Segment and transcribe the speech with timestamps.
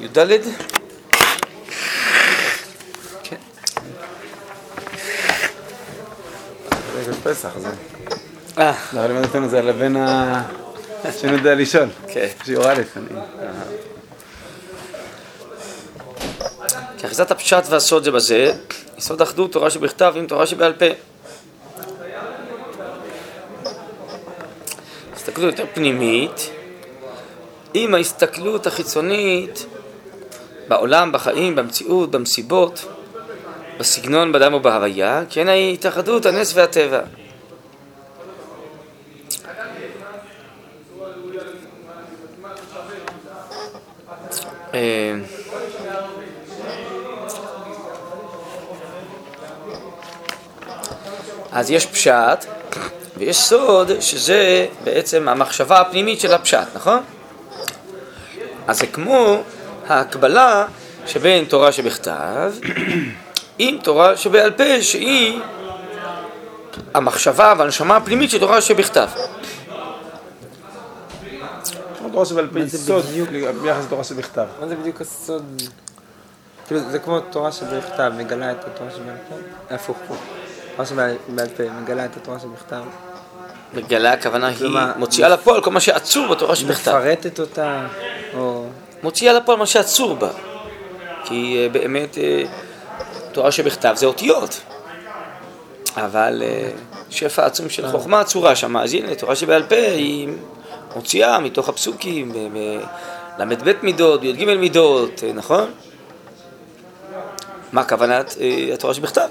[0.00, 0.18] י"ד?
[3.22, 3.36] כן.
[7.04, 7.68] זה פסח, זה.
[8.58, 10.42] אה, לא, לימד אותנו זה על הבן ה...
[11.20, 11.88] שאני יודע לשאול.
[12.08, 12.28] כן.
[12.44, 13.20] שיעור א', אני...
[16.98, 18.52] כי אחיזת הפשט והסוד זה בזה,
[18.98, 20.84] יסוד אחדות תורה שבכתב עם תורה שבעל פה.
[25.14, 26.50] הסתכלות יותר פנימית,
[27.74, 29.66] עם ההסתכלות החיצונית
[30.70, 32.84] בעולם, בחיים, במציאות, במסיבות,
[33.78, 37.00] בסגנון, בדם ובהוויה, כן ההתאחדות, הנס והטבע.
[44.74, 45.14] אה,
[51.52, 52.44] אז יש פשט
[53.16, 57.02] ויש סוד שזה בעצם המחשבה הפנימית של הפשט, נכון?
[58.68, 59.42] אז זה כמו
[59.90, 60.66] ההקבלה
[61.06, 62.52] שבין תורה שבכתב
[63.58, 65.40] עם תורה שבעל פה שהיא
[66.94, 69.08] המחשבה והנשמה הפנימית של תורה שבכתב.
[72.12, 73.28] תורה שבעל פה מה זה סוד בדיוק?
[73.62, 74.46] ביחס לתורה שבכתב.
[74.60, 75.62] מה זה בדיוק הסוד?
[76.66, 79.34] כאילו, זה כמו תורה שבכתב מגלה את התורה שבעל פה?
[79.74, 80.22] הפוך, הפוך.
[80.72, 82.82] תורה שבעל בעל פה מגלה את התורה שבכתב.
[83.74, 86.90] מגלה הכוונה היא מוציאה לפועל כל מה שעצור בתורה שבכתב.
[86.90, 87.86] מפרטת אותה,
[88.34, 88.66] או...
[89.02, 90.28] מוציאה לפועל מה שעצור בה.
[91.24, 92.42] כי אה, באמת אה,
[93.32, 94.60] תורה שבכתב זה אותיות.
[95.96, 96.70] אבל אה,
[97.10, 98.76] שפע עצום של חוכמה עצורה שם.
[98.76, 100.28] אז הנה, תורה שבעל פה היא
[100.96, 102.32] מוציאה מתוך הפסוקים,
[103.38, 105.70] ל"ב מידות, י"ג מידות, נכון?
[107.72, 108.36] מה כוונת
[108.74, 109.28] התורה שבכתב?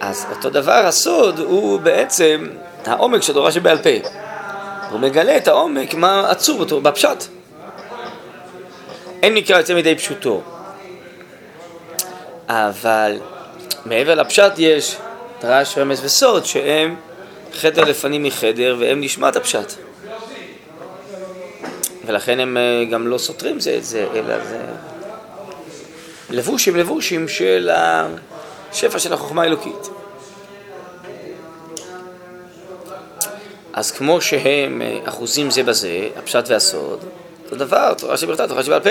[0.00, 2.48] אז אותו דבר, הסוד הוא בעצם
[2.86, 4.08] העומק של תורה שבעל פה.
[4.90, 7.35] הוא מגלה את העומק, מה עצור בפשט.
[9.26, 10.42] אין מקרא יוצא מידי פשוטו.
[12.48, 13.20] אבל
[13.84, 14.96] מעבר לפשט יש
[15.40, 16.96] דרש, רמז וסוד, שהם
[17.52, 19.72] חדר לפנים מחדר, והם נשמת הפשט.
[22.04, 24.60] ולכן הם אה, גם לא סותרים זה את זה, אלא זה
[26.30, 29.88] לבושים לבושים של השפע של החוכמה האלוקית.
[33.72, 37.00] אז כמו שהם אה, אחוזים זה בזה, הפשט והסוד,
[37.46, 38.90] אותו דבר, תורה שבכתב, תורה שבעל פה.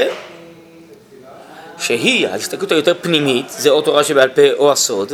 [1.78, 5.14] שהיא ההסתכלות היותר פנימית, זה או תורה שבעל פה או הסוד,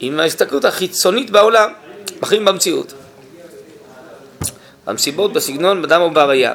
[0.00, 1.72] עם ההסתכלות החיצונית בעולם,
[2.20, 2.92] בחיים במציאות.
[4.86, 6.54] במסיבות, בסגנון, בדם ובהוויה.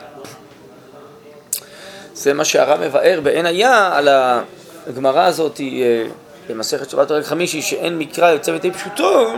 [2.13, 4.09] זה מה שהרב מבאר בעין היה על
[4.88, 6.03] הגמרא הזאת אה,
[6.49, 9.33] במסכת שבת פרק חמישי, שאין מקרא יוצא מתי פשוטו,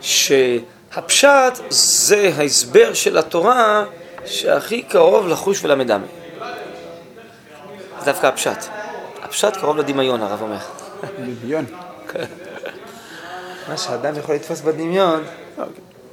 [0.00, 3.84] שהפשט זה ההסבר של התורה
[4.26, 6.06] שהכי קרוב לחוש ולמדמה.
[7.98, 8.64] זה דווקא הפשט.
[9.22, 10.58] הפשט קרוב לדמיון, הרב אומר.
[11.42, 11.64] דמיון.
[13.68, 15.22] מה שאדם יכול לתפוס בדמיון,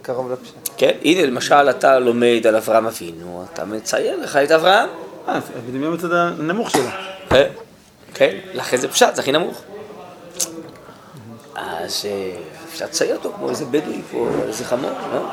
[0.02, 0.54] קרוב לפשט.
[0.78, 4.90] כן, הנה למשל אתה לומד על אברהם אבינו, אתה מצייר לך את אברהם.
[5.28, 6.90] אה, בדמיון בצד הנמוך שלו.
[7.30, 7.50] כן,
[8.14, 9.62] כן, לכן זה פשט, זה הכי נמוך.
[11.56, 12.36] אז אה,
[12.70, 15.28] אפשר לצייר אותו כמו איזה בדואי פה, איזה חמור, לא?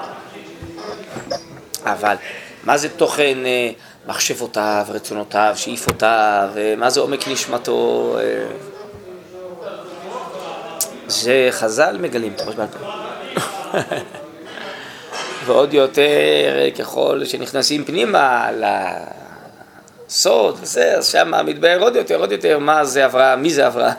[1.85, 2.17] אבל
[2.69, 3.71] מה זה תוכן אה,
[4.07, 8.17] מחשבותיו, רצונותיו, שאיפותיו, אה, מה זה עומק נשמתו?
[8.21, 8.47] אה?
[11.07, 12.79] זה חז"ל מגלים את הראש בעל פה.
[15.47, 18.49] ועוד יותר ככל שנכנסים פנימה
[20.09, 23.95] לסוד וזה, אז שם מתבהר עוד יותר, עוד יותר מה זה אברהם, מי זה אברהם.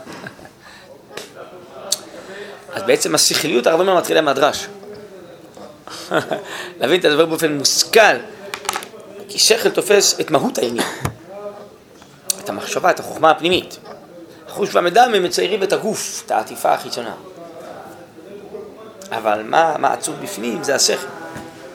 [2.74, 4.68] אז בעצם השכליות הרבה מאוד מתחילה מהדרש.
[6.80, 8.16] להבין את הדבר באופן מושכל,
[9.40, 10.88] כי שכל תופס את מהות העניין,
[12.44, 13.78] את המחשבה, את החוכמה הפנימית.
[14.48, 17.14] החוש והמדם הם מציירים את הגוף, את העטיפה החיצונה.
[19.12, 21.08] אבל מה, מה עצוב בפנים זה השכל,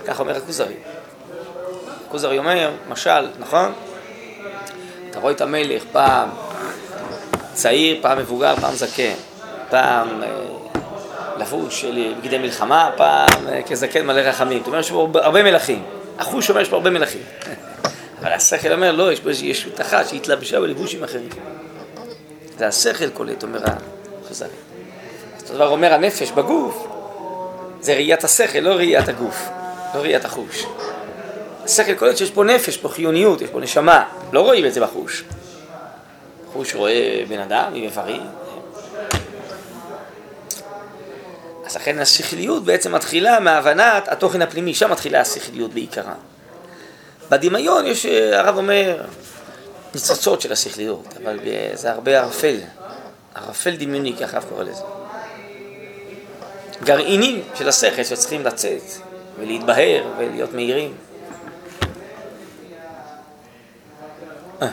[0.06, 0.74] כך אומר הכוזרי.
[2.06, 3.72] הכוזרי אומר, משל, נכון?
[5.10, 6.28] אתה רואה את המלך פעם
[7.52, 9.14] צעיר, פעם מבוגר, פעם זקן,
[9.70, 10.28] פעם אה,
[11.36, 14.58] לבוש בגדי מלחמה, פעם אה, כזקן מלא רחמים.
[14.58, 15.84] זאת אומרת, יש הרבה מלכים.
[16.18, 17.22] החוש אומר, יש פה הרבה מלכים.
[18.20, 21.28] אבל השכל אומר, לא, יש פה איזושהי ישות אחת שהתלבשה בלבושים אחרים.
[22.58, 23.60] זה השכל קולט, אומר
[24.26, 24.46] החז"ל.
[25.42, 26.86] אותו דבר אומר הנפש בגוף,
[27.80, 29.48] זה ראיית השכל, לא ראיית הגוף,
[29.94, 30.66] לא ראיית החוש.
[31.64, 35.24] השכל קולט שיש פה נפש, פה חיוניות, יש פה נשמה, לא רואים את זה בחוש.
[36.52, 38.22] חוש רואה בן אדם עם איברים.
[41.66, 46.14] אז לכן השכליות בעצם מתחילה מהבנת התוכן הפנימי, שם מתחילה השכליות בעיקרה.
[47.30, 49.04] בדמיון יש, אה, הרב אומר,
[49.94, 52.56] ניצוצות של השכליות, אבל ב- זה הרבה ערפל,
[53.34, 54.82] ערפל דמיוני, ככה הרב קורא לזה.
[56.84, 58.82] גרעינים של השכל שצריכים לצאת
[59.38, 60.94] ולהתבהר ולהיות מהירים.
[64.62, 64.68] אה.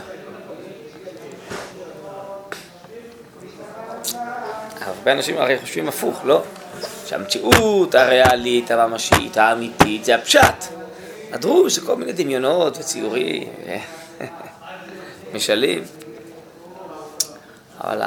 [4.81, 6.43] הרבה אנשים הרי חושבים הפוך, לא?
[7.11, 10.65] שהמציאות הריאלית, הממשית, האמיתית, זה הפשט.
[11.31, 13.49] הדרוש זה כל מיני דמיונות וציורים,
[15.33, 15.83] משלים.
[17.83, 18.01] אבל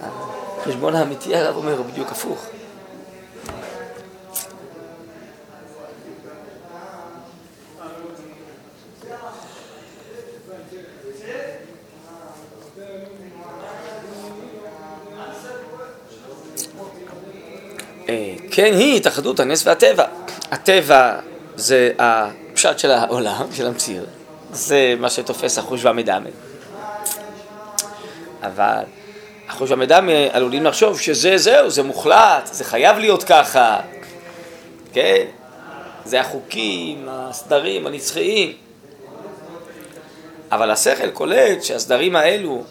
[0.00, 2.46] החשבון האמיתי, הרב אומר, הוא בדיוק הפוך.
[18.08, 20.04] אה, כן היא התאחדות הנס והטבע.
[20.50, 21.18] הטבע
[21.56, 24.06] זה הפשט של העולם, של המציאות.
[24.52, 26.28] זה מה שתופס החוש והמדמה.
[28.42, 28.82] אבל
[29.48, 33.80] החוש והמדמה עלולים לחשוב שזה זהו, זה מוחלט, זה חייב להיות ככה.
[34.92, 35.24] כן?
[36.04, 38.52] זה החוקים, הסדרים, הנצחיים.
[40.52, 42.64] אבל השכל קולט שהסדרים האלו,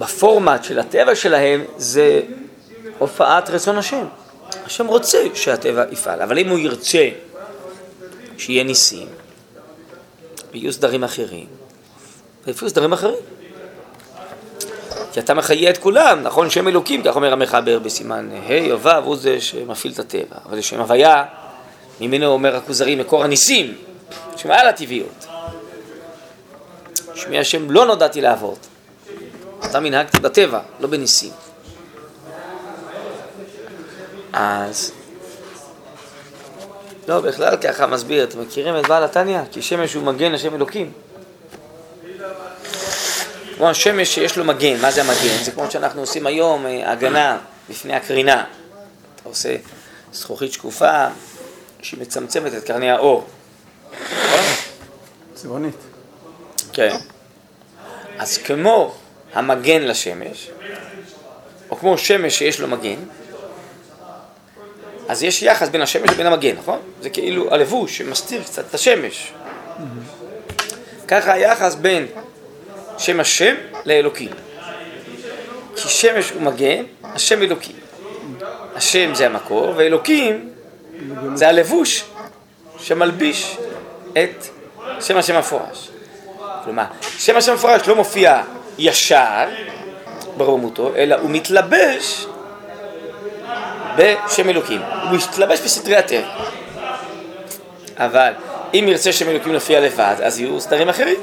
[0.00, 2.20] בפורמט של הטבע שלהם, זה
[2.98, 4.06] הופעת רצון השם.
[4.66, 7.08] השם רוצה שהטבע יפעל, אבל אם הוא ירצה
[8.38, 9.08] שיהיה ניסים,
[10.52, 11.46] ויהיו סדרים אחרים,
[12.46, 13.22] ויהיו סדרים אחרים.
[15.12, 16.50] כי אתה מחיה את כולם, נכון?
[16.50, 20.36] שם אלוקים, כך אומר המחבר בסימן ה' או ו', הוא זה שמפעיל את הטבע.
[20.46, 21.24] אבל לשם הוויה,
[22.00, 23.74] ממנו אומר הכוזרי מקור הניסים,
[24.36, 25.26] שמעל הטבעיות.
[27.14, 28.58] שמי השם לא נודעתי לעבוד.
[29.64, 31.30] אתה מנהגתי בטבע, לא בניסים.
[34.34, 34.92] אז...
[37.08, 39.40] לא, בכלל ככה מסביר, אתם מכירים את בעל התניא?
[39.52, 40.92] כי שמש הוא מגן השם אלוקים.
[43.56, 45.44] כמו השמש שיש לו מגן, מה זה המגן?
[45.44, 47.38] זה כמו שאנחנו עושים היום אה, הגנה
[47.70, 48.44] בפני הקרינה.
[49.16, 49.56] אתה עושה
[50.12, 51.06] זכוכית שקופה
[51.82, 53.26] שהיא מצמצמת את קרני האור.
[55.34, 55.76] צבעונית.
[56.72, 56.96] כן.
[58.18, 58.94] אז כמו
[59.34, 60.50] המגן לשמש,
[61.70, 62.98] או כמו שמש שיש לו מגן,
[65.08, 66.78] אז יש יחס בין השמש לבין המגן, נכון?
[67.00, 69.32] זה כאילו הלבוש שמסתיר קצת את השמש.
[71.08, 72.06] ככה היחס בין
[72.98, 73.54] שם השם
[73.84, 74.30] לאלוקים.
[75.76, 77.76] כי שמש הוא מגן, השם אלוקים.
[78.74, 80.50] השם זה המקור, ואלוקים
[81.34, 82.04] זה הלבוש
[82.78, 83.56] שמלביש
[84.12, 84.46] את
[85.00, 85.90] שם השם המפורש.
[86.64, 86.84] כלומר,
[87.18, 88.42] שם השם המפורש לא מופיע
[88.78, 89.48] ישר
[90.36, 92.26] ברומותו, אלא הוא מתלבש
[93.96, 94.80] בשם אלוקים.
[94.82, 96.28] הוא מתלבש בסדרי הטבע.
[97.96, 98.32] אבל
[98.74, 101.20] אם ירצה שם אלוקים להופיע לבד, אז יהיו סדרים אחרים.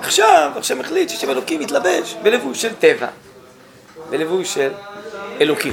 [0.00, 3.06] עכשיו, השם החליט ששם אלוקים מתלבש בלבוש של טבע,
[4.10, 4.70] בלבוש של
[5.40, 5.72] אלוקים.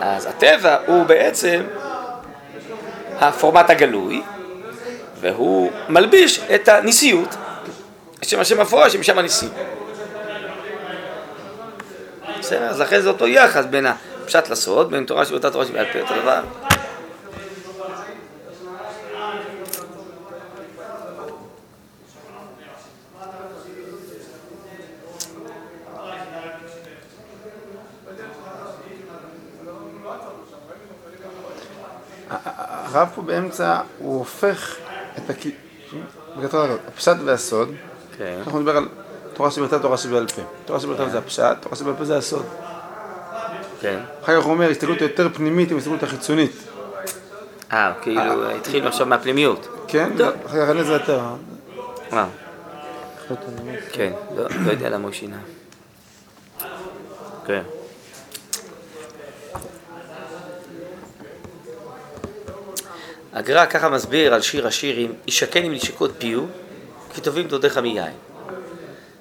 [0.00, 1.62] אז הטבע הוא בעצם
[3.18, 4.22] הפורמט הגלוי,
[5.20, 7.34] והוא מלביש את הניסיות,
[8.22, 9.48] שם השם מפורש שם הניסים.
[12.46, 12.70] בסדר?
[12.70, 16.14] אז לכן זה אותו יחס בין הפשט לסוד, בין תורה שבאותה תורה שבעל פה, אותו
[16.22, 16.40] דבר.
[32.94, 34.76] הרב פה באמצע, הוא הופך
[35.18, 35.22] את.
[36.38, 37.74] בגדול, הפשט והסוד,
[38.18, 38.38] כן.
[38.46, 38.88] אנחנו נדבר על
[39.36, 40.42] תורה שבכתב, תורה שבעל פה.
[40.64, 42.44] תורה שבכתב זה הפשט, תורה שבעל פה זה הסוד.
[43.80, 43.98] כן.
[44.22, 46.52] אחר כך הוא אומר, הסתכלות יותר פנימית עם הסתכלות החיצונית.
[47.72, 49.68] אה, כאילו התחילו עכשיו מהפנימיות.
[49.88, 50.10] כן?
[50.18, 50.28] טוב.
[50.46, 51.20] אחר כך אין לזה יותר.
[52.12, 52.26] אה,
[53.92, 55.38] כן, לא לא יודע למה הוא שינה.
[57.46, 57.62] כן.
[63.32, 66.42] הגר"א ככה מסביר על שיר השירים, ישכן עם נשיקות פיו,
[67.14, 68.12] כי טובים דודיך מיין.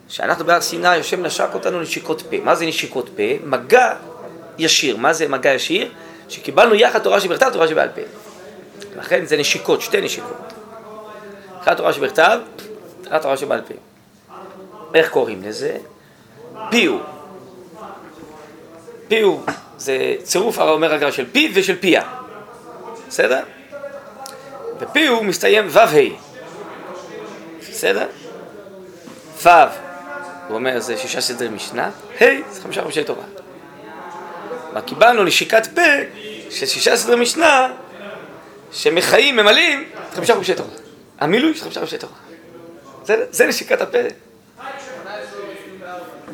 [0.09, 2.37] שאנחנו בהר סיני, השם נשק אותנו נשיקות פה.
[2.43, 3.23] מה זה נשיקות פה?
[3.43, 3.93] מגע
[4.57, 4.97] ישיר.
[4.97, 5.91] מה זה מגע ישיר?
[6.29, 8.01] שקיבלנו יחד תורה שבכתב, תורה שבעל פה.
[8.95, 10.53] לכן זה נשיקות, שתי נשיקות.
[11.61, 12.39] אחת תורה שבכתב,
[13.07, 13.73] אחת תורה שבעל פה.
[14.93, 15.77] איך קוראים לזה?
[16.71, 16.97] פיו.
[19.07, 19.37] פיו
[19.77, 22.01] זה צירוף, אומר הגר"א של פיו ושל פיה.
[23.07, 23.43] בסדר?
[24.79, 25.85] ופיו מסתיים ו"ה.
[27.69, 28.07] בסדר?
[29.45, 29.49] ו',
[30.47, 31.89] הוא אומר זה שישה סדרי משנה,
[32.21, 33.23] ה' זה חמישה חומשי תורה.
[34.73, 35.81] מה קיבלנו נשיקת פה
[36.49, 37.67] של שישה סדרי משנה
[38.71, 39.83] שמחיים, ממלאים,
[40.13, 40.69] חמישה חומשי תורה.
[41.19, 42.13] המילוי של חמישה חומשי תורה.
[43.05, 43.97] זה, זה נשיקת הפה.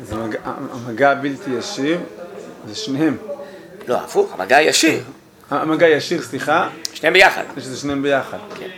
[0.02, 2.00] זה מגע, המגע הבלתי ישיר,
[2.68, 3.16] זה שניהם.
[3.88, 5.02] לא, הפוך, המגע הישיר.
[5.50, 7.42] המגע ישיר, סליחה, שניהם ביחד.
[7.58, 8.38] שזה שניהם ביחד.
[8.58, 8.68] כן.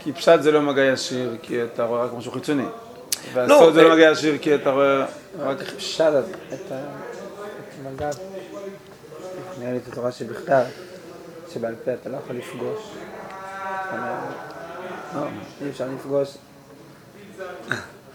[0.00, 2.64] כי פשט זה לא מגע ישיר, כי אתה רואה רק משהו חיצוני.
[3.34, 5.06] לא, והסוד זה ו- לא מגע ישיר, כי אתה רואה
[5.38, 5.56] רק...
[5.60, 6.22] אפשר
[6.54, 8.10] את ה- את המגע,
[9.60, 10.62] נראה לי את התורה שבכתב,
[11.52, 12.80] שבעל פה אתה לא יכול לפגוש.
[13.92, 13.98] לא-
[15.14, 15.26] לא,
[15.62, 16.36] אי אפשר לפגוש.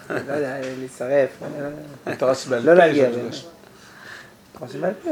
[0.10, 1.48] לא יודע, להישרף, לא.
[2.12, 3.08] התורה שבעל לא פה להגיע.
[3.10, 3.46] יש בין- מפגש.
[4.58, 5.10] תורה שבעל פה,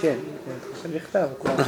[0.00, 1.54] כן, תורה שבכתב, כבר.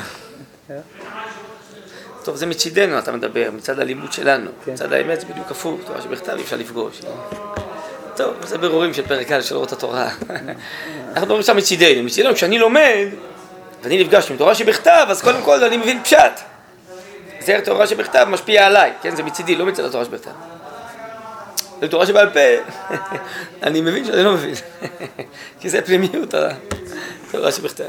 [2.29, 4.51] טוב, זה מצידנו אתה מדבר, מצד הלימוד שלנו.
[4.65, 4.73] כן.
[4.73, 7.01] מצד האמת זה בדיוק הפוך, תורה שבכתב אי אפשר לפגוש.
[8.17, 10.09] טוב, זה ברורים של פרק א' של אורות התורה.
[11.09, 12.03] אנחנו מדברים עכשיו מצידנו.
[12.03, 13.07] מצידנו, כשאני לומד,
[13.83, 16.41] ואני נפגש עם תורה שבכתב, אז קודם כל אני מבין פשט.
[17.41, 19.17] זה תורה שבכתב משפיע עליי, כן?
[19.17, 20.31] זה מצידי, לא מצד התורה שבכתב.
[21.81, 22.41] זה תורה שבעל פה,
[23.67, 24.55] אני מבין שאני לא מבין.
[25.61, 27.85] כי זה פנימיות התורה שבכתב.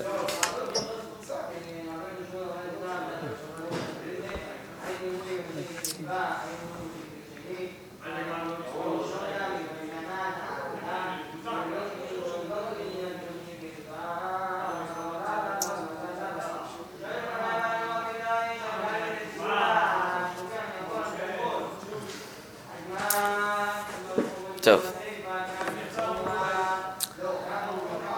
[24.62, 24.92] טוב.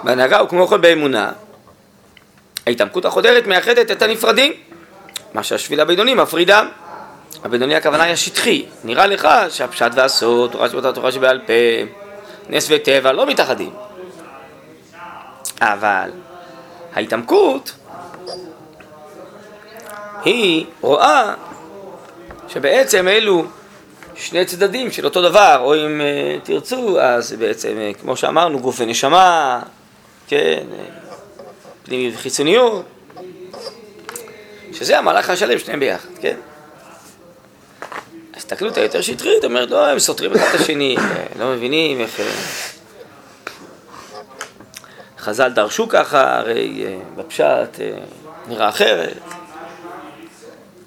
[0.04, 1.32] בהנהגה הוא כמו כל באמונה.
[2.68, 4.54] ההתעמקות החודרת מייחדת את הנפרדים,
[5.34, 6.64] מה שהשביל הבינוני מפרידה.
[7.44, 8.66] הבינוני הכוונה היא השטחי.
[8.84, 11.54] נראה לך שהפשט והסוד, תורה שבאותה תורה שבעל פה,
[12.50, 13.70] נס וטבע לא מתאחדים.
[15.62, 16.12] אבל
[16.94, 17.74] ההתעמקות
[20.26, 21.34] היא רואה
[22.48, 23.46] שבעצם אלו
[24.16, 28.76] שני צדדים של אותו דבר, או אם uh, תרצו, אז בעצם, uh, כמו שאמרנו, גוף
[28.80, 29.60] ונשמה,
[30.32, 31.12] כן, uh,
[31.84, 32.86] פנימיות וחיצוניות,
[34.74, 36.38] שזה המהלך השלם, שניהם ביחד, כן?
[38.34, 42.20] ההסתכלות היותר שטרית אומרת, לא, הם סותרים אחד את השני, uh, לא מבינים איך...
[42.20, 42.22] Uh,
[45.20, 46.86] חז"ל דרשו ככה, הרי
[47.16, 47.80] בפשט
[48.48, 49.18] נראה אחרת.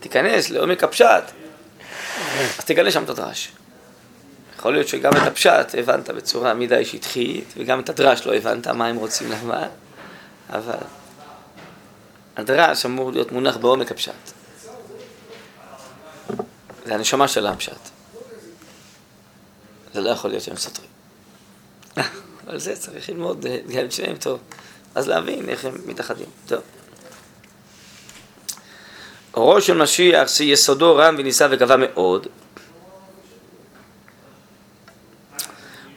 [0.01, 1.25] תיכנס לעומק הפשט,
[2.59, 3.53] אז תגלה שם את הדרש.
[4.65, 8.87] יכול להיות שגם את הפשט הבנת בצורה מדי שטחית, וגם את הדרש לא הבנת מה
[8.87, 9.69] הם רוצים לומר,
[10.51, 10.77] אבל
[12.37, 14.13] הדרש אמור להיות מונח בעומק הפשט.
[16.87, 17.89] זה הנשמה של הפשט.
[19.95, 20.91] זה לא יכול להיות שהם סותרים.
[22.47, 24.41] על זה צריך ללמוד אה, גם את שניהם טוב,
[24.95, 26.29] אז להבין איך הם מתאחדים.
[26.47, 26.61] טוב.
[29.35, 32.27] אורו של משיח, שיסודו רם ונישא וגבה מאוד,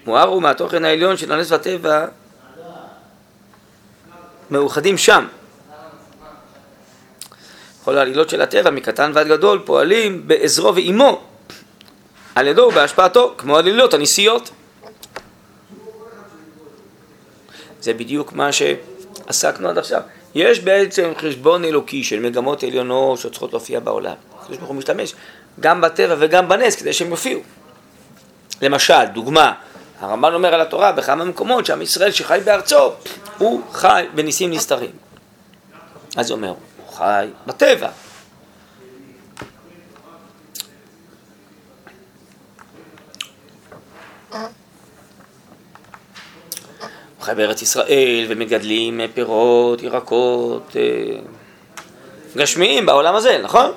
[0.08, 2.06] מואר הוא מהתוכן העליון של הנס והטבע
[4.50, 5.28] מאוחדים שם.
[7.84, 11.22] כל העלילות של הטבע, מקטן ועד גדול, פועלים בעזרו ועימו,
[12.36, 14.50] על ידו ובהשפעתו, כמו העלילות הניסיות.
[17.82, 20.02] זה בדיוק מה שעסקנו עד עכשיו.
[20.36, 24.16] יש בעצם חשבון אלוקי של מגמות עליונות שצריכות להופיע בעולם.
[24.40, 25.14] הקדוש ברוך הוא משתמש
[25.60, 27.42] גם בטבע וגם בנס כדי שהם יופיעו.
[28.62, 29.54] למשל, דוגמה,
[30.00, 32.92] הרמב"ן אומר על התורה בכמה מקומות שעם ישראל שחי בארצו,
[33.38, 34.92] הוא חי בניסים נסתרים.
[36.18, 37.90] אז הוא אומר, הוא חי בטבע.
[44.32, 44.40] הוא
[47.22, 51.20] חי בארץ ישראל ומגדלים פירות, ירקות, אה,
[52.36, 53.72] גשמיים בעולם הזה, נכון?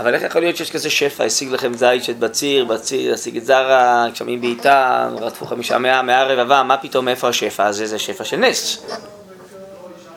[0.00, 3.46] אבל איך יכול להיות שיש כזה שפע, השיג לכם זית שאת בציר, בציר, השיג את
[3.46, 7.86] זרה, גשמים בעיטה, רדפו חמישה מאה, מאה רבבה, מה פתאום, איפה השפע הזה?
[7.86, 8.86] זה שפע של נס,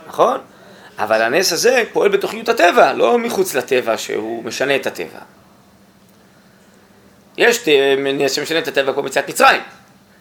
[0.07, 0.37] נכון?
[0.99, 5.19] אבל הנס הזה פועל בתוכניות הטבע, לא מחוץ לטבע שהוא משנה את הטבע.
[7.37, 9.61] יש נס שמשנה את הטבע כמו מציאת מצרים.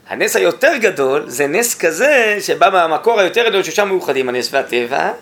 [0.08, 5.12] הנס היותר גדול זה נס כזה שבא מהמקור היותר גדול ששם מאוחדים הנס והטבע,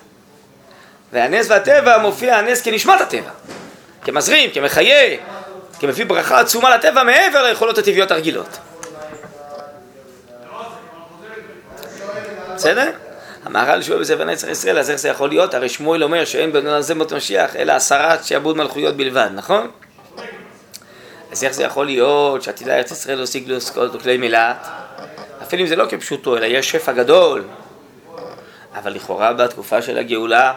[1.12, 3.30] והנס והטבע מופיע הנס כנשמת הטבע.
[4.10, 5.16] כמזרים, כמחיה,
[5.78, 8.58] כמביא ברכה עצומה לטבע מעבר ליכולות הטבעיות הרגילות.
[12.54, 12.90] בסדר?
[13.44, 15.54] המהר"ל שואל בספר נצח ישראל, אז איך זה יכול להיות?
[15.54, 19.70] הרי שמואל אומר שאין בן אדם זה מות משיח, אלא הסרת שעבוד מלכויות בלבד, נכון?
[21.32, 24.68] אז איך זה יכול להיות שעתידה ארץ ישראל להשיג לעוסקות וכלי מילת?
[25.42, 27.44] אפילו אם זה לא כפשוטו, אלא יש שפע גדול.
[28.74, 30.52] אבל לכאורה בתקופה של הגאולה,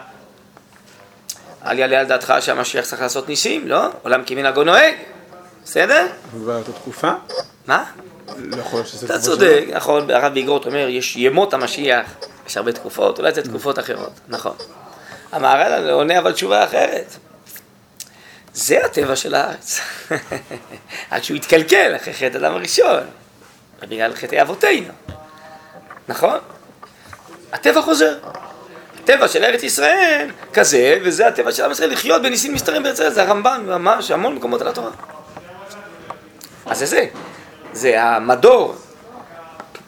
[1.66, 3.88] אל יעלה על דעתך שהמשיח צריך לעשות ניסים, לא?
[4.02, 4.94] עולם כמנהגו נוהג,
[5.64, 6.06] בסדר?
[6.34, 7.12] מדובר על אותה תקופה?
[7.66, 7.84] מה?
[8.38, 12.06] לא יכול להיות שזה אתה צודק, נכון, הרב ביגרות אומר, יש ימות המשיח,
[12.46, 14.56] יש הרבה תקופות, אולי זה תקופות אחרות, נכון.
[15.32, 17.16] המהר"ל עונה אבל תשובה אחרת.
[18.54, 19.80] זה הטבע של הארץ.
[21.10, 23.00] עד שהוא התקלקל אחרי חטא אדם הראשון,
[23.82, 24.92] בגלל חטאי אבותינו,
[26.08, 26.38] נכון?
[27.52, 28.18] הטבע חוזר.
[29.04, 33.10] הטבע של ארץ ישראל כזה, וזה הטבע של עם ישראל, לחיות בניסים מסתרים בארץ ישראל,
[33.10, 34.90] זה הרמב"ן ממש, המון מקומות על התורה.
[36.66, 37.06] אז זה זה,
[37.72, 38.74] זה המדור,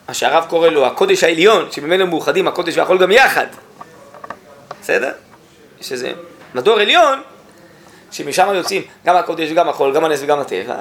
[0.07, 3.45] מה שהרב קורא לו הקודש העליון, שממנו מאוחדים הקודש והחול גם יחד.
[4.81, 5.11] בסדר?
[5.81, 6.11] יש איזה
[6.55, 7.21] מדור עליון,
[8.11, 10.75] שמשם יוצאים גם הקודש וגם החול, גם הנס וגם הטבע,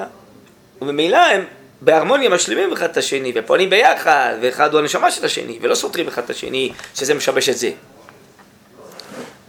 [0.83, 1.45] וממילא הם
[1.81, 6.23] בהרמוניה משלימים אחד את השני, ופועלים ביחד, ואחד הוא הנשמה של השני, ולא סותרים אחד
[6.23, 7.71] את השני, שזה משבש את זה.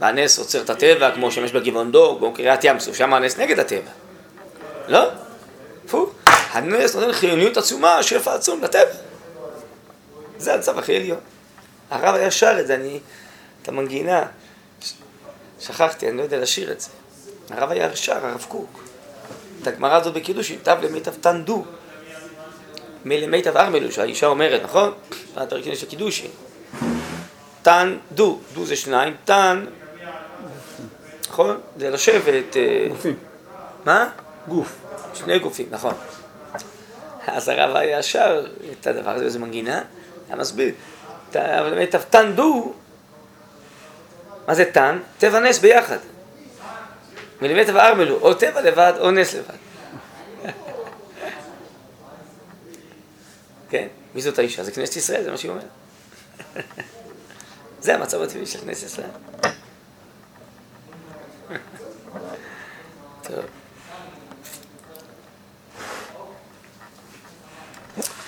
[0.00, 3.58] והנס עוצר את הטבע, כמו שמש בגבעון דור, כמו קריאת ים סוף, שם הנס נגד
[3.58, 3.90] הטבע.
[4.88, 5.08] לא?
[5.84, 6.10] הפוך.
[6.26, 8.92] הנס נותן חיוניות עצומה, שפע עצום לטבע.
[10.38, 11.18] זה הצו הכי עליון.
[11.90, 13.00] הרב היה שר את זה, אני...
[13.62, 14.26] את המנגינה.
[15.60, 16.88] שכחתי, אני לא יודע לשיר את זה.
[17.50, 18.82] הרב היה שר, הרב קוק.
[19.62, 21.64] את הגמרא הזאת בקידושין, תו למיטב תן דו.
[23.04, 24.92] מלמיטב ארמלו, שהאישה אומרת, נכון?
[25.62, 26.30] שני של קידושין.
[27.62, 29.64] תן דו, דו זה שניים, תן,
[31.38, 31.60] נכון?
[31.76, 33.16] זה לשבת, אה, גופים.
[33.84, 34.10] מה?
[34.48, 34.76] גוף.
[35.14, 35.94] שני גופים, נכון.
[37.26, 39.82] אז הרב היה שר את הדבר הזה, איזה מנגינה,
[40.28, 40.74] היה מסביר.
[41.34, 42.72] אבל באמת, תן דו,
[44.48, 44.98] מה זה תן?
[45.18, 45.98] טבע נס ביחד.
[47.42, 49.54] מלמטה וארמלו, או טבע לבד או נס לבד.
[53.70, 53.86] כן?
[54.14, 54.64] מי זאת האישה?
[54.64, 55.64] זה כנסת ישראל, זה מה שהיא אומרת.
[57.80, 59.08] זה המצב הטבעי של כנסת ישראל.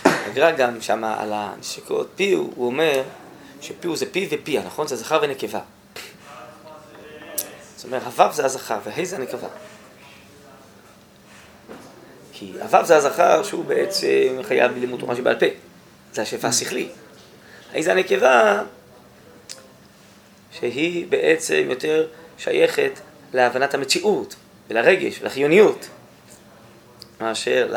[0.04, 3.02] הגר"א גם שם על הנשיקות פיו, הוא אומר
[3.60, 4.86] שפיו זה פי ופיה, נכון?
[4.86, 5.60] זה זכר ונקבה.
[7.76, 9.48] זאת אומרת, הוו זה הזכר והה זה הנקבה.
[12.32, 15.46] כי הוו זה הזכר שהוא בעצם חייב בלימוד תורה שבעל פה.
[16.12, 16.88] זה השפע השכלי.
[17.74, 18.62] הה זה הנקבה
[20.52, 22.06] שהיא בעצם יותר
[22.38, 23.00] שייכת
[23.32, 24.34] להבנת המציאות
[24.70, 25.88] ולרגש ולחיוניות
[27.20, 27.76] מאשר ל...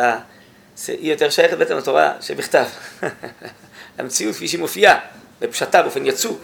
[0.75, 2.65] זה- היא יותר שייכת בעצם לתורה שבכתב,
[3.99, 4.99] למציאות כפי שהיא מופיעה,
[5.39, 6.43] בפשטה, באופן יצוק.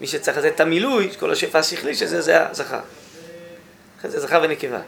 [0.00, 2.80] מי שצריך לתת את המילוי, כל השפע השכלי שזה, זה הזכר.
[3.98, 4.80] לכן זה זכר ונקבה.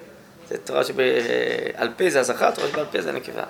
[0.48, 3.44] זה תורה שבעל פה זה הזכר, תורה שבעל פה זה הנקבה.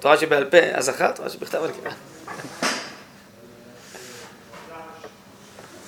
[0.00, 1.90] תורה שבעל פה הזכר, תורה שבכתב הנקבה.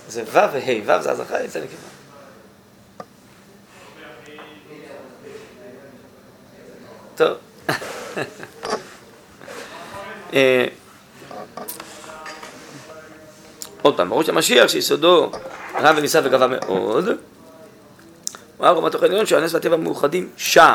[0.08, 0.52] זה ו' וה',
[0.98, 1.60] ו' זה הזכר, ה' זה
[7.18, 7.36] טוב.
[10.34, 10.64] אה,
[13.82, 15.30] עוד פעם, ברור שהמשיח שיסודו
[15.74, 17.16] רב ונישא וגבה מאוד, הוא
[18.66, 20.72] היה רמת תוכן עליון שהנס והטבע מאוחדים שם.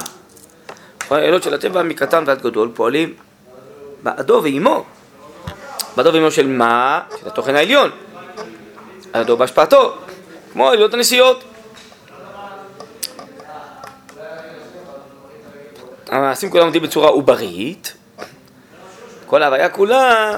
[1.10, 3.14] העילות של הטבע מקטן ועד גדול פועלים
[4.04, 4.86] בעדו ועימו.
[5.98, 7.02] בעדו ועימו של מה?
[7.22, 7.92] של התוכן העליון.
[9.12, 9.98] בעדו בהשפעתו,
[10.54, 11.44] כמו העילות הנשיאות.
[16.14, 17.94] המעשים כולם עומדים בצורה עוברית,
[19.26, 20.38] כל ההוויה כולה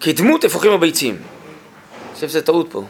[0.00, 1.14] כדמות אפרוחים וביצים.
[1.14, 2.84] אני חושב שזו טעות פה.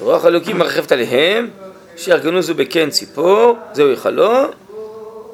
[0.00, 1.50] רוח אלוקים מרחבת עליהם,
[1.96, 4.32] שיארגנו זו בקן ציפור, זהו היכלו,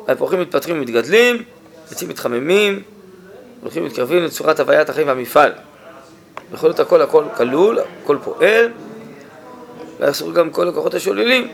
[0.08, 1.42] האפרוחים מתפתחים ומתגדלים,
[1.90, 2.82] עצים מתחממים,
[3.62, 5.52] הולכים ומתקרבים לצורת הוויית החיים והמפעל.
[6.52, 8.68] בכל זאת הכל הכל כלול, הכל פועל,
[10.00, 11.48] ואסור גם כל הכוחות השוללים,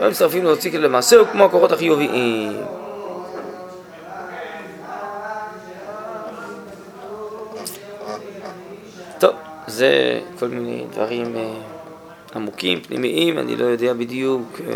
[0.00, 2.52] לא מצטרפים להוציא כאילו למעשה, הוא כמו הכוחות החיוביים.
[9.18, 9.34] טוב,
[9.66, 11.54] זה כל מיני דברים אה,
[12.34, 14.74] עמוקים, פנימיים, אני לא יודע בדיוק אה,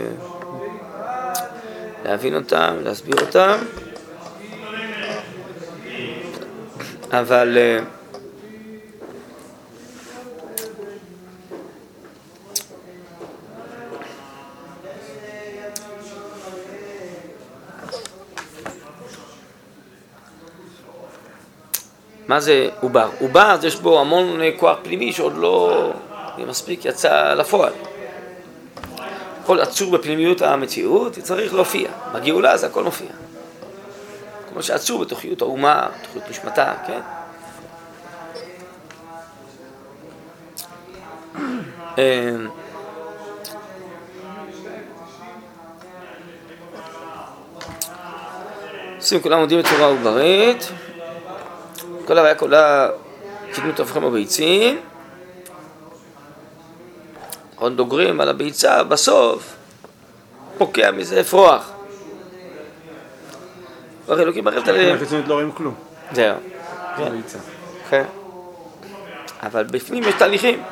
[2.04, 3.56] להבין אותם, להסביר אותם,
[7.20, 7.78] אבל אה,
[22.28, 23.08] מה זה עובר?
[23.20, 25.92] עובר יש בו המון אה, כוח פנימי שעוד לא
[26.38, 27.72] מספיק יצא לפועל.
[29.40, 31.90] הכל עצור בפנימיות המציאות, צריך להופיע.
[32.14, 33.25] בגאולה זה הכל מופיע.
[34.56, 37.00] כמו שעצור בתוכיות האומה, בתוכיות נשמתה, כן?
[41.98, 42.48] אמ,
[48.96, 50.68] עושים כולם עומדים בצורה עוברית,
[52.06, 52.88] כל הוויה כולה
[53.52, 54.80] קדמות אבכם הביצים,
[57.56, 59.56] עוד דוגרים על הביצה, בסוף
[60.58, 61.75] פוקע מזה אפרוח.
[64.06, 64.96] כבר אלוקים מרחבת עליהם.
[64.96, 65.74] בחיצונית לא רואים כלום.
[66.12, 66.36] זהו.
[66.98, 67.38] זה ביצה.
[67.90, 68.04] כן.
[69.42, 70.62] אבל בפנים יש תהליכים.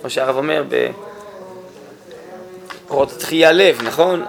[0.00, 0.64] כמו שהרב אומר
[2.86, 4.24] בקורות התחייה לב, נכון?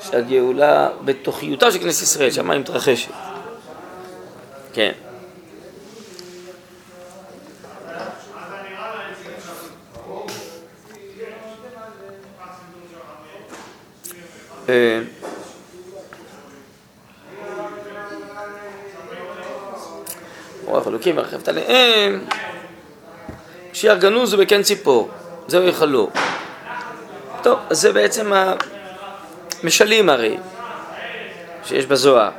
[0.00, 3.10] שהגאולה בתוכיותה של כנסת ישראל, שמה היא מתרחשת.
[4.72, 4.92] כן.
[14.68, 15.00] אה,
[20.70, 22.24] רוח אלוקים מרחבת עליהם,
[23.72, 25.10] שירגנוזו בקן ציפור,
[25.46, 26.10] זהו יאכלו.
[27.42, 28.32] טוב, אז זה בעצם
[29.62, 30.36] המשלים הרי,
[31.64, 32.30] שיש בזוהר.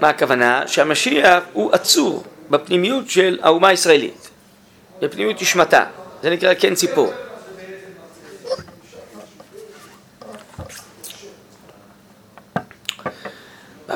[0.00, 0.62] מה הכוונה?
[0.66, 4.30] שהמשיח הוא עצור בפנימיות של האומה הישראלית,
[5.00, 5.84] בפנימיות נשמתה,
[6.22, 7.12] זה נקרא קן ציפור.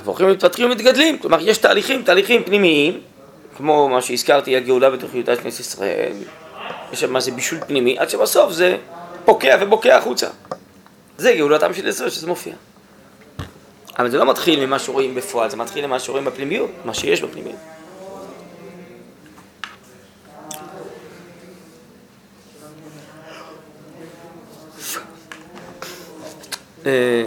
[0.02, 3.00] והפורחים מתפתחים ומתגדלים, כלומר יש תהליכים, תהליכים פנימיים,
[3.56, 6.12] כמו מה שהזכרתי, הגאולה בתוכניותה של כנסת ישראל,
[6.92, 8.76] יש שם מה זה בישול פנימי, עד שבסוף זה
[9.24, 10.26] פוקע ובוקע החוצה.
[11.18, 12.52] זה גאולתם של ישראל שזה מופיע.
[13.98, 17.56] אבל זה לא מתחיל ממה שרואים בפועל, זה מתחיל ממה שרואים בפנימיות, מה שיש בפנימיות.
[26.86, 27.26] אה,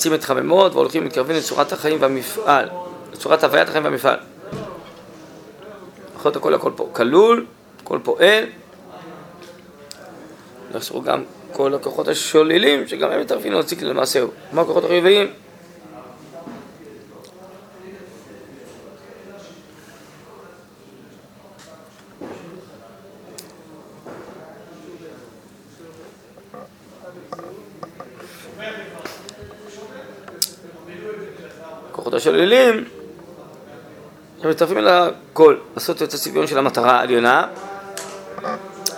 [0.00, 2.68] יוצאים מתחממות והולכים ומתקרבים לצורת החיים והמפעל,
[3.12, 4.16] לצורת הוויית החיים והמפעל.
[6.16, 7.46] יכול להיות הכל הכל פה כלול,
[7.82, 8.44] הכל פועל.
[10.74, 14.28] יחסרו גם כל הכוחות השוללים, שגם הם מתערבים להוציא למעשהו.
[14.50, 15.30] כמו הכוחות החיוביים.
[32.20, 32.84] השוללים,
[34.42, 37.46] הם מצטרפים אל הכל, לעשות את הצביון של המטרה העליונה.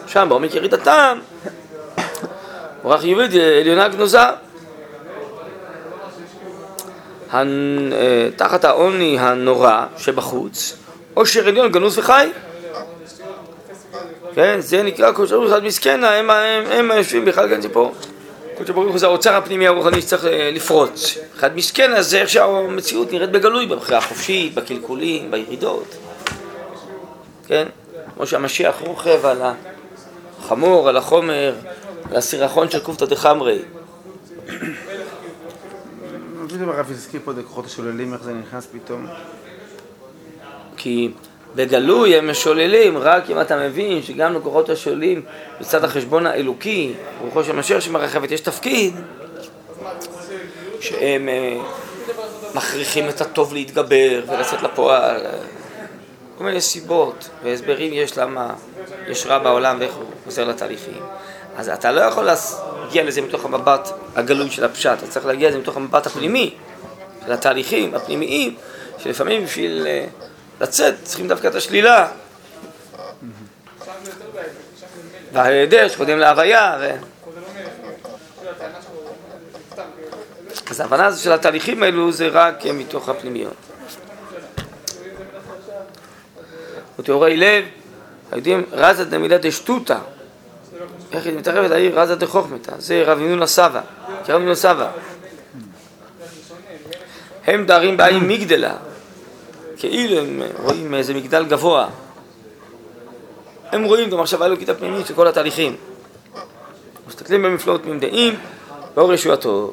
[0.07, 1.19] שם בעומק ירידתם,
[2.85, 3.31] אורח יהודית
[3.61, 4.19] עליונה גנוזה.
[7.31, 10.77] הנ- אה, תחת העוני הנורא שבחוץ,
[11.15, 12.31] עושר עליון גנוז וחי.
[14.35, 16.11] כן, זה נקרא הוא אחד מסכנה,
[16.71, 17.95] הם היושבים בכלל גן ציפור.
[18.62, 21.18] קודש ברוך הוא זה האוצר הפנימי הרוחני שצריך אה, לפרוץ.
[21.37, 25.96] אחד מסכנה זה איך שהמציאות נראית בגלוי, בבחירה החופשית, בקלקולים, בירידות.
[27.46, 27.68] כן?
[28.14, 29.42] כמו שהמשיח רוכב על
[30.40, 31.55] החמור, על החומר,
[32.11, 33.59] על הסירחון של קופתא דחמרי.
[36.61, 39.07] הרב הזכיר פה את הכוחות השוללים, איך זה נכנס פתאום.
[40.77, 41.11] כי
[41.55, 45.23] בגלוי הם משוללים, רק אם אתה מבין שגם לכוחות השולים
[45.61, 48.95] בצד החשבון האלוקי, רוחו של משיח שמרחבת, יש תפקיד
[50.81, 51.59] שהם אה,
[52.55, 55.21] מכריחים את הטוב להתגבר ולצאת לפועל.
[56.38, 58.55] כל מיני סיבות והסברים יש למה
[59.09, 61.03] יש רע בעולם ואיך הוא עוזר לתהליכים.
[61.57, 62.29] אז אתה לא יכול
[62.85, 66.55] להגיע לזה מתוך המבט הגלוי של הפשט, אתה צריך להגיע לזה מתוך המבט הפנימי,
[67.27, 68.55] של התהליכים הפנימיים,
[68.99, 70.07] שלפעמים בשביל אה,
[70.62, 72.09] לצאת צריכים דווקא את השלילה.
[75.33, 76.77] וההיעדר שקודם להוויה.
[76.81, 76.90] ו...
[80.70, 83.55] אז ההבנה הזו של התהליכים האלו זה רק מתוך הפנימיות.
[86.98, 87.64] ותיאורי לב,
[88.33, 89.98] היודעים רזה דמילה דשטותא,
[91.12, 93.81] איך היא מתערבת לעיר רזה דחוכמתא, זה רב ינון הסבא,
[94.25, 94.90] כרב ינון הסבא.
[97.46, 98.77] הם דרים בעין מגדלה,
[99.83, 101.88] כאילו הם רואים איזה מגדל גבוה.
[103.73, 105.77] הם רואים את המחשבה האלוקית הפנימית של כל התהליכים.
[107.09, 108.35] מסתכלים במפלאות ממדעים,
[108.95, 109.73] באור ישועתו.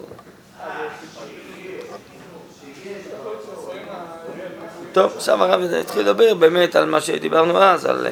[4.94, 8.12] טוב, עכשיו הרב התחיל לדבר באמת על מה שדיברנו אז, על אה,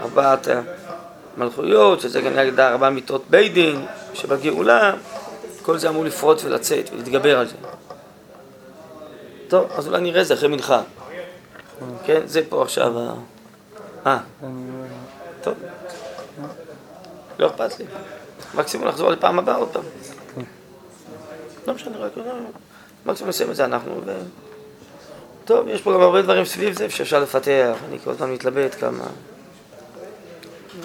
[0.00, 0.48] ארבעת
[1.36, 4.92] המלכויות, שזה גם נגד ארבע מיטות בית דין, שבגאולה
[5.62, 7.54] כל זה אמור לפרוט ולצאת ולהתגבר על זה.
[9.48, 10.82] טוב, אז אולי נראה זה אחרי מנחה.
[12.04, 13.14] כן, זה פה עכשיו ה...
[14.06, 14.18] אה,
[15.42, 15.54] טוב.
[17.38, 17.84] לא אכפת לי.
[18.54, 19.82] מקסימום נחזור לפעם הבאה עוד פעם.
[21.66, 22.12] לא משנה, רק
[23.06, 24.00] מקסימום נסיים את זה אנחנו.
[24.06, 24.18] ו...
[25.44, 27.76] טוב, יש פה גם הרבה דברים סביב זה שאפשר לפתח.
[27.88, 29.04] אני כל הזמן מתלבט כמה...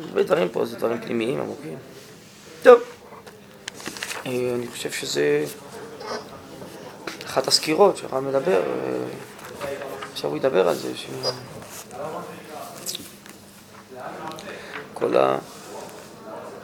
[0.08, 1.78] הרבה דברים פה זה דברים פנימיים עמוקים.
[2.64, 2.80] טוב.
[4.26, 5.46] אה, אני חושב שזה
[7.26, 8.64] אחת הסקירות שהרב מדבר, אה,
[10.18, 11.08] עכשיו הוא ידבר על זה, ש...
[14.94, 15.14] כל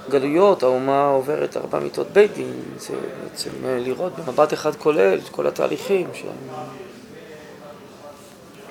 [0.07, 5.47] הגלויות, האומה עוברת ארבע מיטות בית דין, זה בעצם לראות במבט אחד כולל את כל
[5.47, 6.23] התהליכים ש...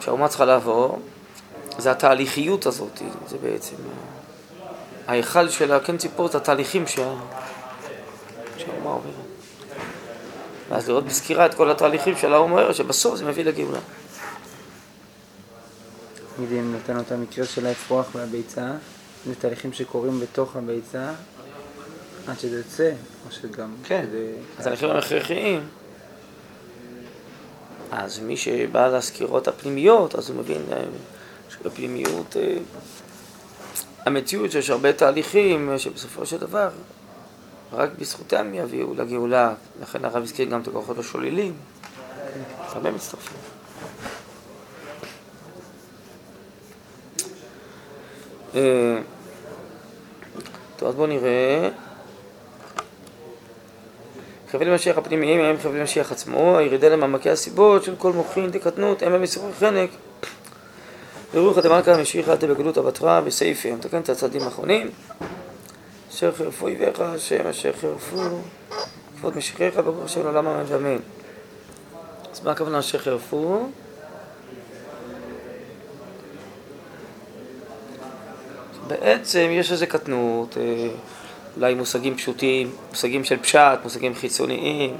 [0.00, 0.98] שהאומה צריכה לעבור,
[1.78, 3.76] זה התהליכיות הזאת, זה בעצם
[5.06, 7.14] ההיכל של הקן ציפור, זה התהליכים שה...
[8.56, 9.12] שהאומה עוברת.
[10.68, 13.78] ואז לראות בסקירה את כל התהליכים של האומה שבסוף זה מביא לגאולה.
[16.36, 18.72] תגידי, אם נתנו את המקרה של האפרוח והביצה,
[19.26, 21.12] זה תהליכים שקורים בתוך הביצה
[22.26, 22.92] עד שזה יוצא,
[23.26, 23.74] או שגם...
[23.84, 24.32] כן, כדי...
[24.58, 25.68] התהליכים הם הכרחיים.
[27.90, 30.84] אז מי שבא לסקירות הפנימיות, אז הוא מבין אה,
[31.48, 32.56] שבפנימיות אה,
[34.06, 36.68] המציאות שיש הרבה תהליכים אה, שבסופו של דבר
[37.72, 39.54] רק בזכותם יביאו לגאולה.
[39.82, 41.54] לכן הרב הזכיר גם את הכוחות השוללים.
[42.58, 43.61] הרבה מצטרפים.
[48.52, 48.62] טוב,
[50.88, 51.68] אז בואו נראה.
[54.50, 59.12] חבלי משיח הפנימיים הם חבלי משיח עצמו, הירידה למעמקי הסיבות של כל מוחין דקטנות, הם
[59.12, 59.90] במסרור חנק.
[61.34, 64.90] ברוך דמלכא משיחא דבגלות אבטרה בסייפי, מתקן את הצעדים האחרונים.
[66.10, 68.22] אשר חירפו איביך, השם אשר חירפו,
[69.18, 70.96] כבוד משיחיך, ברוך השם לעולם אמן ואמן.
[72.32, 73.68] אז מה הכוונה אשר חירפו?
[78.92, 80.88] בעצם יש איזה קטנות, אה,
[81.56, 84.96] אולי מושגים פשוטים, מושגים של פשט, מושגים חיצוניים,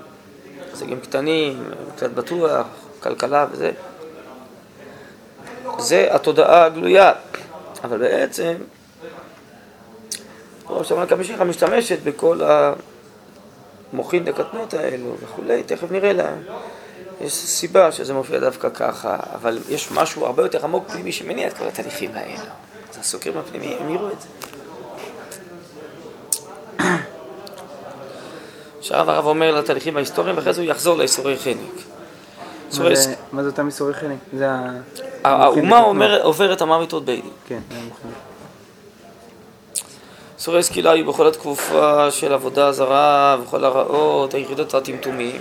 [0.71, 1.65] מושגים קטנים,
[1.97, 2.67] קצת בטוח,
[3.03, 3.71] כלכלה וזה.
[5.79, 7.13] זה התודעה הגלויה,
[7.85, 8.55] אבל בעצם
[10.67, 12.41] ראש המלכה משיחה משתמשת בכל
[13.93, 16.43] המוחין דקטנות האלו וכולי, תכף נראה להם.
[17.21, 21.53] יש סיבה שזה מופיע דווקא ככה, אבל יש משהו הרבה יותר עמוק פנימי שמניע את
[21.53, 22.51] כל התהליכים האלו.
[23.03, 24.29] הסוקרים הפנימיים, הם יראו את זה.
[28.79, 31.57] עכשיו הרב אומר לתהליכים ההיסטוריים, ואחרי זה הוא יחזור לאיסורי חנק.
[32.79, 32.95] מה
[33.43, 34.19] זה- אותם איסורי חנק?
[34.37, 34.71] זה ה...
[35.25, 35.79] האומה
[36.23, 37.31] עוברת המוות בית דין.
[37.47, 38.09] כן, זה.
[40.39, 45.41] איסורי סקילה היו בכל התקופה של עבודה זרה, וכל הרעות, היחידות הטמטומים.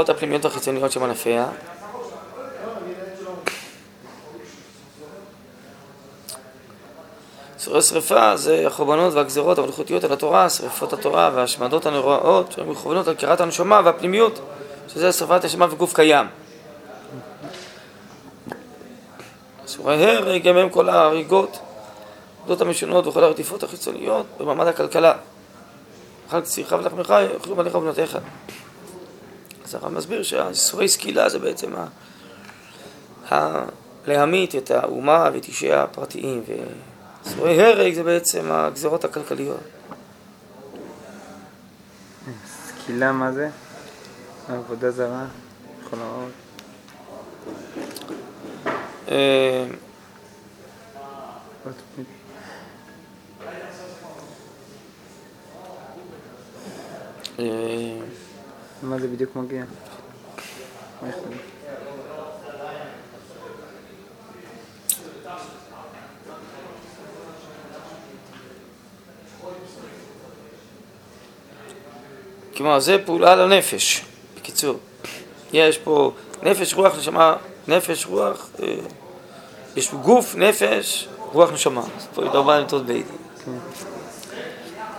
[0.00, 1.48] הפירות הפנימיות והחיצוניות של מנפיה.
[7.54, 13.14] איסורי שרפה זה החורבנות והגזרות המלכותיות על התורה, שרפות התורה וההשמדות הנוראות שהן מכוונות על
[13.14, 14.40] קריאת הנשמה והפנימיות,
[14.88, 16.26] שזה שרפת הנשמה וגוף קיים.
[19.62, 21.58] איסורי הרג גם הם כל ההריגות,
[22.38, 25.12] העבודות המשונות וכל הרדיפות החיצוניות במעמד הכלכלה.
[26.28, 28.18] אכל קצירך ולחמך יאכלו בניך ובנותיך.
[29.68, 31.86] אז הרב מסביר שהאיסורי סקילה זה בעצם ה...
[33.34, 33.64] ה...
[34.06, 36.42] להמית את האומה ואת אישיה הפרטיים,
[37.24, 39.60] ואיסורי הרג זה בעצם הגזרות הכלכליות.
[42.46, 43.48] סקילה מה זה?
[44.48, 45.26] עבודה זרה,
[45.90, 46.32] כל הרעות.
[58.82, 59.64] מה זה בדיוק מגיע?
[61.02, 61.08] זה?
[72.56, 74.04] כלומר, זה פעולה על הנפש,
[74.36, 74.78] בקיצור.
[75.52, 76.12] יש פה
[76.42, 77.36] נפש, רוח, נשמה,
[77.68, 78.74] נפש, רוח, אה,
[79.76, 81.80] יש גוף, נפש, רוח, נשמה.
[81.80, 83.58] אז פה יש ארבע מיטות בית דין.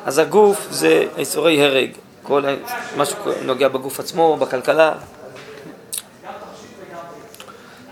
[0.06, 1.90] אז הגוף זה איסורי הרג,
[2.30, 2.44] כל
[2.98, 4.94] מה שנוגע בגוף עצמו, בכלכלה.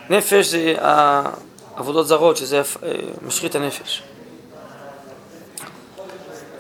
[0.10, 4.04] נפש זה העבודות זרות, שזה אה, משחית הנפש.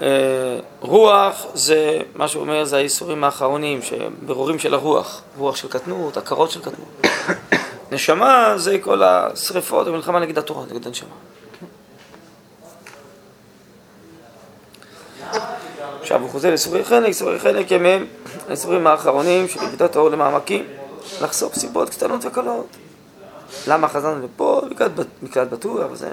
[0.02, 6.18] אה, רוח זה, מה שהוא אומר, זה האיסורים האחרונים, שברורים של הרוח, רוח של קטנות,
[6.18, 7.06] הכרות של קטנות.
[7.92, 11.10] נשמה זה כל השריפות, המלחמה נגד התורה, נגד הנשמה.
[16.08, 18.06] עכשיו הוא חוזר לסורי חלק, סורי חלק הם הם
[18.50, 20.66] הסורים האחרונים של ירידת האור למעמקים,
[21.22, 22.68] לחשוף סיבות קטנות וקלות.
[23.68, 24.62] למה חזרנו לפה?
[25.22, 26.10] מקלט בטוח, זה...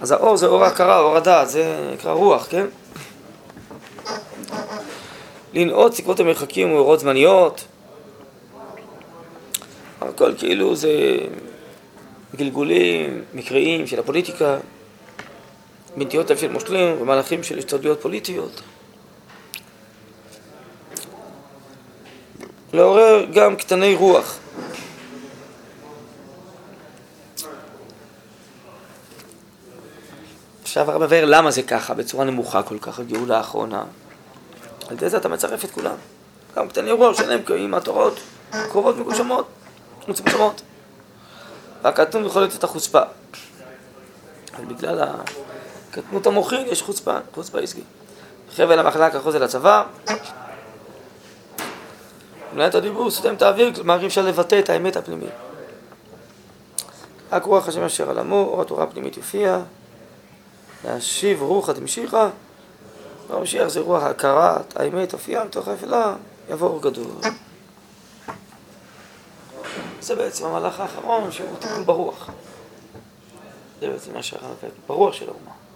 [0.00, 2.66] אז האור זה אור ההכרה, אור הדעת, זה נקרא רוח, כן?
[5.54, 7.64] לנעוץ סיכות המרחקים ואורות זמניות,
[10.00, 10.90] הכל כאילו זה
[12.36, 14.56] גלגולים מקריים של הפוליטיקה,
[16.30, 18.60] לב של מושלים ומהלכים של השתדלויות פוליטיות.
[22.72, 24.38] לעורר גם קטני רוח.
[30.62, 33.84] עכשיו הרב מבאר למה זה ככה, בצורה נמוכה כל כך, הגאולה האחרונה.
[34.88, 35.94] על ידי זה אתה מצרף את כולם.
[36.56, 39.46] גם קטני רוח שלהם עם התורות קרובות מגושמות,
[40.08, 40.62] מצומצמות.
[41.82, 43.00] והקטנות יכול להיות את החוצפה.
[44.56, 45.00] אבל בגלל
[45.98, 47.82] הקטנות המוחית יש חוצפה, חוצפה עסקי.
[48.56, 49.84] חבל המחלק אחוז אל הצבא.
[52.52, 55.30] מנהלת הדיבור סותם את האוויר, כלומר אי אפשר לבטא את האמת הפנימית.
[57.32, 59.60] רק רוח השם אשר על עמו, אור התורה הפנימית יופיע.
[60.84, 62.28] להשיב רוחא דמשיחא,
[63.28, 66.14] והמשיח זה רוח הכרת האמת הופיעה מתוך האפלה,
[66.50, 67.10] יבוא אור גדול.
[70.00, 72.30] זה בעצם המהלך האחרון שהוא טיפול ברוח.
[73.80, 74.56] זה בעצם מה שהרב
[74.86, 75.67] ברוח של האומה.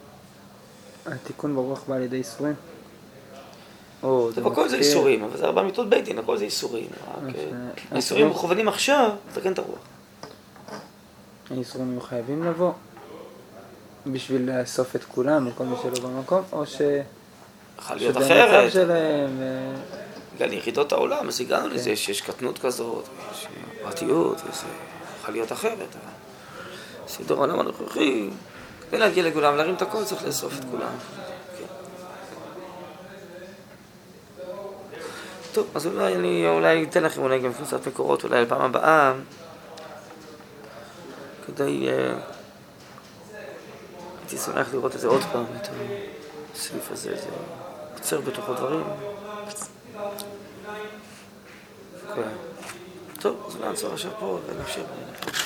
[1.07, 2.55] התיקון ברוח בא על ידי איסורים?
[4.47, 6.87] הכל זה איסורים, אבל זה ארבע מיטות בית דין, הכל זה איסורים.
[7.09, 7.43] רק אה,
[7.91, 9.79] האיסורים מכוונים עכשיו לתקן את הרוח.
[11.51, 12.73] האיסורים היו חייבים לבוא
[14.07, 16.81] בשביל לאסוף את כולם, לכל מי שלא במקום, או ש...
[17.79, 18.73] יכול להיות אחרת.
[20.35, 21.97] בגלל יחידות העולם, אז הגענו לזה כן.
[21.97, 23.47] שיש קטנות כזאת, יש
[23.83, 24.67] פרטיות, וזה
[25.21, 25.97] יכול להיות אחרת.
[27.09, 28.31] סידור העולם הנוכחי,
[28.93, 30.93] כדי להגיע לכולם, להרים את הכל צריך לאסוף את כולם.
[31.59, 31.65] כן.
[35.53, 39.13] טוב, אז אולי אני אולי אתן לכם אולי גם קצת מקורות, אולי לפעם הבאה,
[41.47, 41.89] כדי...
[41.89, 42.15] אה,
[44.21, 45.69] הייתי שמח לראות את זה עוד פעם, את
[46.55, 47.29] הסעיף הזה, זה
[47.95, 48.85] עוצר בתוכו דברים.
[53.21, 55.42] טוב, אז נעצור עכשיו פה ונמשיך.